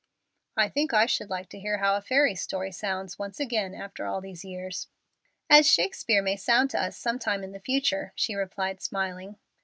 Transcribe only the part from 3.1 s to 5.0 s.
once again after all these years."